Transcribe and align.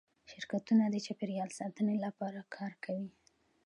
شرکتونه 0.29 0.83
د 0.89 0.95
چاپیریال 1.05 1.49
ساتنې 1.59 1.95
لپاره 2.05 2.39
کار 2.55 2.73
کوي؟ 2.83 3.09